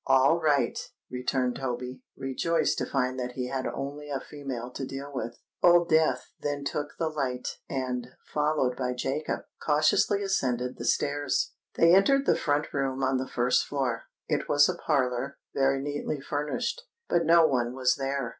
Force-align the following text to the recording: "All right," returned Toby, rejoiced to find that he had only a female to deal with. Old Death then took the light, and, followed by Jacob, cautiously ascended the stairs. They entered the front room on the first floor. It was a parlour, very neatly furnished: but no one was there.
"All 0.07 0.39
right," 0.39 0.79
returned 1.11 1.57
Toby, 1.57 2.01
rejoiced 2.17 2.79
to 2.79 2.87
find 2.87 3.19
that 3.19 3.33
he 3.33 3.49
had 3.49 3.67
only 3.67 4.09
a 4.09 4.19
female 4.19 4.71
to 4.71 4.83
deal 4.83 5.11
with. 5.13 5.37
Old 5.61 5.89
Death 5.89 6.31
then 6.39 6.63
took 6.63 6.95
the 6.97 7.07
light, 7.07 7.59
and, 7.69 8.07
followed 8.33 8.75
by 8.75 8.93
Jacob, 8.93 9.41
cautiously 9.63 10.23
ascended 10.23 10.77
the 10.79 10.85
stairs. 10.85 11.53
They 11.75 11.93
entered 11.93 12.25
the 12.25 12.35
front 12.35 12.73
room 12.73 13.03
on 13.03 13.17
the 13.19 13.27
first 13.29 13.67
floor. 13.67 14.05
It 14.27 14.49
was 14.49 14.67
a 14.67 14.73
parlour, 14.73 15.37
very 15.53 15.79
neatly 15.79 16.19
furnished: 16.19 16.81
but 17.07 17.23
no 17.23 17.45
one 17.45 17.75
was 17.75 17.95
there. 17.97 18.29